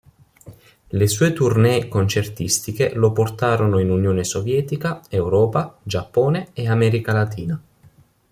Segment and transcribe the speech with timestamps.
[0.87, 7.61] Le sue tournée concertistiche lo portarono in Unione Sovietica, Europa, Giappone e America Latina.